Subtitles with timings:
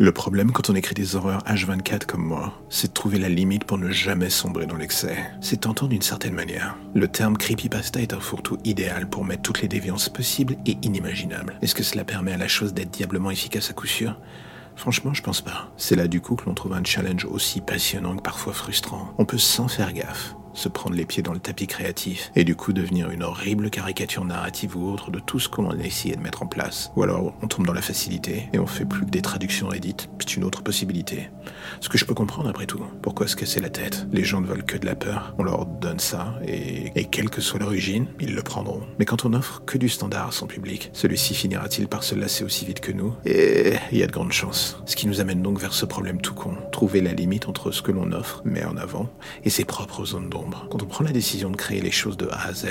[0.00, 3.64] Le problème quand on écrit des horreurs H24 comme moi, c'est de trouver la limite
[3.64, 5.16] pour ne jamais sombrer dans l'excès.
[5.40, 6.76] C'est tentant d'une certaine manière.
[6.94, 11.58] Le terme creepypasta est un fourre-tout idéal pour mettre toutes les déviances possibles et inimaginables.
[11.62, 14.16] Est-ce que cela permet à la chose d'être diablement efficace à coup sûr?
[14.76, 15.72] Franchement, je pense pas.
[15.76, 19.12] C'est là du coup que l'on trouve un challenge aussi passionnant que parfois frustrant.
[19.18, 22.56] On peut sans faire gaffe se prendre les pieds dans le tapis créatif, et du
[22.56, 26.20] coup devenir une horrible caricature narrative ou autre de tout ce qu'on a essayé de
[26.20, 26.90] mettre en place.
[26.96, 30.08] Ou alors on tombe dans la facilité, et on fait plus que des traductions édites,
[30.18, 31.30] c'est une autre possibilité.
[31.80, 34.06] Ce que je peux comprendre après tout, pourquoi se casser la tête?
[34.12, 37.30] Les gens ne veulent que de la peur, on leur donne ça, et, et quelle
[37.30, 38.82] que soit l'origine, ils le prendront.
[38.98, 42.42] Mais quand on offre que du standard à son public, celui-ci finira-t-il par se lasser
[42.42, 43.14] aussi vite que nous?
[43.24, 44.82] Et il y a de grandes chances.
[44.86, 47.82] Ce qui nous amène donc vers ce problème tout con, trouver la limite entre ce
[47.82, 49.08] que l'on offre, met en avant,
[49.44, 50.47] et ses propres zones d'ombre.
[50.70, 52.66] Quand on prend la décision de créer les choses de A à Z,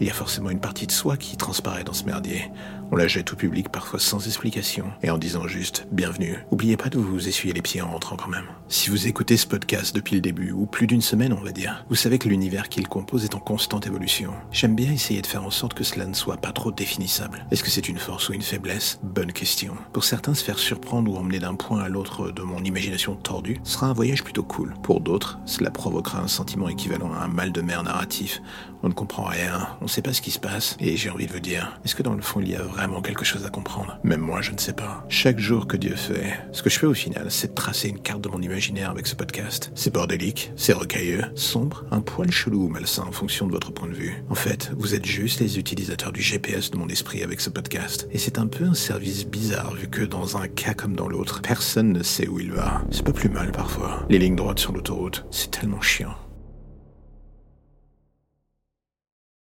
[0.00, 2.50] il y a forcément une partie de soi qui transparaît dans ce merdier.
[2.92, 6.38] On la jette au public parfois sans explication et en disant juste bienvenue.
[6.52, 8.46] Oubliez pas de vous essuyer les pieds en rentrant quand même.
[8.68, 11.84] Si vous écoutez ce podcast depuis le début, ou plus d'une semaine on va dire,
[11.88, 14.32] vous savez que l'univers qu'il compose est en constante évolution.
[14.52, 17.44] J'aime bien essayer de faire en sorte que cela ne soit pas trop définissable.
[17.50, 19.00] Est-ce que c'est une force ou une faiblesse?
[19.02, 19.74] Bonne question.
[19.92, 23.60] Pour certains, se faire surprendre ou emmener d'un point à l'autre de mon imagination tordue
[23.64, 24.74] sera un voyage plutôt cool.
[24.84, 28.40] Pour d'autres, cela provoquera un sentiment équivalent un mal de mer narratif.
[28.82, 31.26] On ne comprend rien, on ne sait pas ce qui se passe, et j'ai envie
[31.26, 33.50] de vous dire, est-ce que dans le fond il y a vraiment quelque chose à
[33.50, 33.98] comprendre?
[34.04, 35.04] Même moi, je ne sais pas.
[35.08, 37.98] Chaque jour que Dieu fait, ce que je fais au final, c'est de tracer une
[37.98, 39.72] carte de mon imaginaire avec ce podcast.
[39.74, 43.88] C'est bordélique, c'est rocailleux, sombre, un poil chelou ou malsain en fonction de votre point
[43.88, 44.22] de vue.
[44.30, 48.08] En fait, vous êtes juste les utilisateurs du GPS de mon esprit avec ce podcast.
[48.12, 51.40] Et c'est un peu un service bizarre vu que dans un cas comme dans l'autre,
[51.42, 52.82] personne ne sait où il va.
[52.90, 54.04] C'est pas plus mal parfois.
[54.08, 56.14] Les lignes droites sur l'autoroute, c'est tellement chiant.